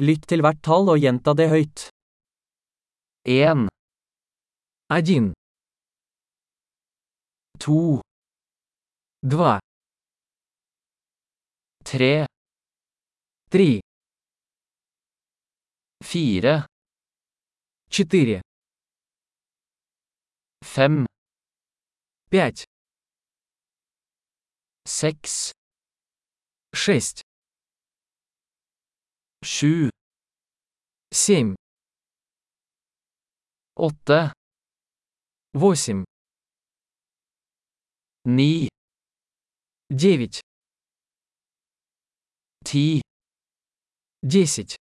[0.00, 1.82] Lytt til hvert tall og gjenta det høyt.
[3.28, 3.68] 1,
[4.96, 5.32] 1,
[7.60, 8.00] 2,
[9.28, 9.50] 2,
[11.84, 12.12] 3,
[13.52, 13.68] 3,
[16.00, 16.54] 4,
[17.92, 18.40] 4,
[20.64, 21.04] 5,
[22.32, 22.64] 5,
[24.88, 25.52] 6,
[26.72, 27.29] 6,
[29.42, 29.90] sju,
[31.12, 31.54] семь,
[33.74, 34.32] åtte,
[35.52, 36.04] восемь,
[38.24, 38.68] ni,
[39.88, 40.40] девять,
[42.64, 43.00] ti,
[44.22, 44.76] десять,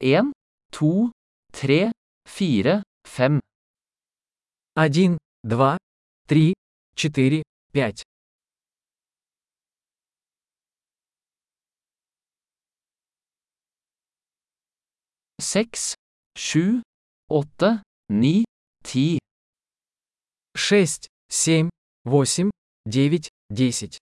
[0.00, 0.32] en,
[0.70, 1.10] to,
[1.50, 1.92] tre,
[2.28, 3.40] fire, fem,
[4.74, 5.78] один, два,
[6.28, 6.54] три,
[6.94, 8.04] четыре, пять,
[15.44, 15.94] seks,
[16.34, 16.80] sju,
[17.28, 18.44] åtte, ni,
[18.82, 19.18] ti,
[20.56, 21.68] шесть, семь,
[22.04, 22.50] восемь,
[22.86, 23.98] девять, десять,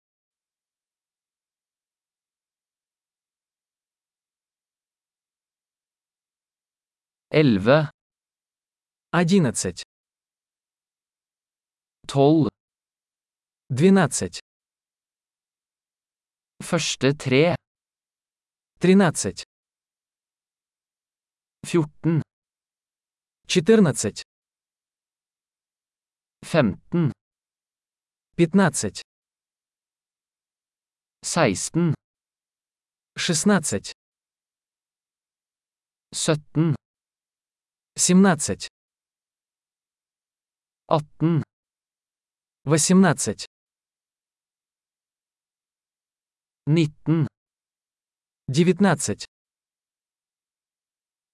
[7.30, 7.90] elleve,
[9.10, 9.82] одиннадцать,
[12.06, 12.48] tolv,
[13.68, 14.40] двенадцать,
[16.60, 17.56] første tre,
[18.78, 19.44] тринадцать,
[21.72, 22.20] fjorten,
[23.46, 24.24] четырнадцать,
[26.44, 27.14] femten,
[28.36, 29.00] пятнадцать,
[31.24, 31.94] seksten,
[33.16, 33.94] шестнадцать,
[36.12, 36.76] sytten,
[37.96, 38.68] семнадцать,
[40.90, 41.42] atten,
[42.64, 43.46] восемнадцать,
[46.66, 47.26] nitten,
[48.48, 49.31] девятнадцать,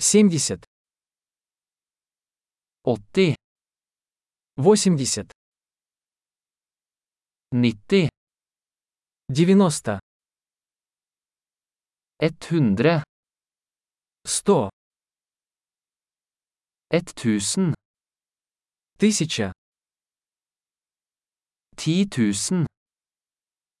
[0.00, 0.62] 70
[2.84, 3.34] 80
[4.56, 5.28] 80
[7.52, 8.08] 90
[9.28, 9.98] 90
[12.20, 13.02] 100
[14.24, 14.70] 100
[16.90, 17.74] 1000
[18.98, 19.52] 1000
[21.76, 22.66] 10 000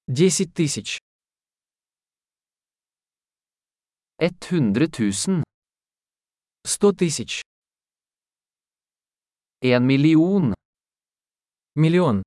[0.08, 0.98] 10 000
[4.18, 5.47] 100 000
[6.67, 7.41] сто тысяч,
[9.61, 10.53] en million.
[11.75, 12.21] миллион.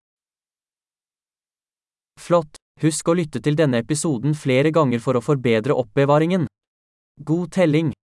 [2.21, 2.57] Flott!
[2.83, 6.45] Husk å lytte til denne episoden flere ganger for å forbedre oppbevaringen.
[7.25, 7.97] God telling!